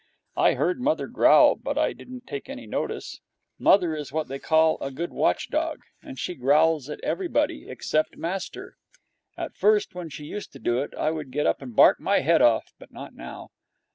I 0.35 0.55
heard 0.55 0.81
mother 0.81 1.05
growl, 1.05 1.55
but 1.55 1.77
I 1.77 1.93
didn't 1.93 2.25
take 2.25 2.49
any 2.49 2.65
notice. 2.65 3.21
Mother 3.59 3.95
is 3.95 4.11
what 4.11 4.27
they 4.29 4.39
call 4.39 4.79
a 4.81 4.89
good 4.89 5.13
watch 5.13 5.51
dog, 5.51 5.81
and 6.01 6.17
she 6.17 6.33
growls 6.33 6.89
at 6.89 6.99
everybody 7.01 7.69
except 7.69 8.17
master. 8.17 8.77
At 9.37 9.55
first, 9.55 9.93
when 9.93 10.09
she 10.09 10.25
used 10.25 10.51
to 10.53 10.59
do 10.59 10.79
it, 10.79 10.95
I 10.95 11.11
would 11.11 11.29
get 11.29 11.45
up 11.45 11.61
and 11.61 11.75
bark 11.75 11.99
my 11.99 12.21
head 12.21 12.41
off, 12.41 12.73
but 12.79 12.91
not 12.91 13.13
now. 13.13 13.49